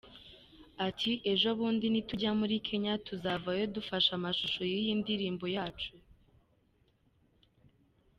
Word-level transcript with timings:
Ati: 0.87 1.11
“Ejobundi 1.31 1.85
nitujya 1.89 2.31
muri 2.39 2.55
Kenya 2.67 2.93
tuzavayo 3.07 3.63
dufashe 3.75 4.09
amashusho 4.17 4.61
y’iyi 4.71 4.93
ndirimbo 5.01 5.45
yacu. 5.55 5.91